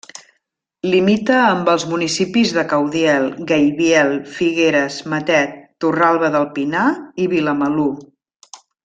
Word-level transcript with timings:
Limita 0.91 1.35
amb 1.49 1.67
els 1.73 1.83
municipis 1.91 2.53
de 2.55 2.63
Caudiel, 2.71 3.27
Gaibiel, 3.51 4.09
Figueres, 4.39 4.97
Matet, 5.15 5.53
Torralba 5.85 6.33
del 6.37 6.49
Pinar 6.57 6.87
i 7.27 7.33
Vilamalur. 7.37 7.91